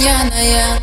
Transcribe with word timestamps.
пьяная, 0.00 0.80